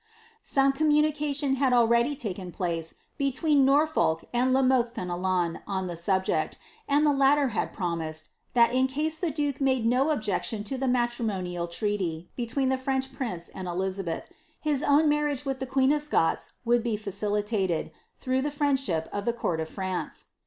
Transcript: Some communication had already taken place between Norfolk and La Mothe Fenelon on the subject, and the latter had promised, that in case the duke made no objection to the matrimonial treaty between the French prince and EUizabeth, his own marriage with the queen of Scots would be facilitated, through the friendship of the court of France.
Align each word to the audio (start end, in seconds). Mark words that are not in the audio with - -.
Some 0.41 0.73
communication 0.73 1.57
had 1.57 1.73
already 1.73 2.15
taken 2.15 2.51
place 2.51 2.95
between 3.19 3.63
Norfolk 3.65 4.23
and 4.33 4.51
La 4.51 4.63
Mothe 4.63 4.89
Fenelon 4.91 5.59
on 5.67 5.85
the 5.85 5.95
subject, 5.95 6.57
and 6.89 7.05
the 7.05 7.13
latter 7.13 7.49
had 7.49 7.71
promised, 7.71 8.29
that 8.55 8.73
in 8.73 8.87
case 8.87 9.19
the 9.19 9.29
duke 9.29 9.61
made 9.61 9.85
no 9.85 10.09
objection 10.09 10.63
to 10.63 10.75
the 10.75 10.87
matrimonial 10.87 11.67
treaty 11.67 12.31
between 12.35 12.69
the 12.69 12.79
French 12.81 13.13
prince 13.13 13.49
and 13.49 13.67
EUizabeth, 13.67 14.23
his 14.59 14.81
own 14.81 15.07
marriage 15.07 15.45
with 15.45 15.59
the 15.59 15.67
queen 15.69 15.91
of 15.91 16.01
Scots 16.01 16.53
would 16.65 16.81
be 16.81 16.97
facilitated, 16.97 17.91
through 18.15 18.41
the 18.41 18.49
friendship 18.49 19.07
of 19.13 19.25
the 19.25 19.33
court 19.33 19.59
of 19.59 19.69
France. 19.69 20.25